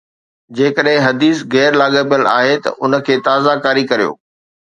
جيڪڏهن 0.59 1.03
حديث 1.07 1.43
غير 1.55 1.77
لاڳاپيل 1.81 2.25
آهي 2.31 2.57
ته 2.67 2.73
ان 2.87 2.97
کي 3.09 3.19
تازه 3.27 3.53
ڪاري 3.67 3.87
ڪريو 3.93 4.11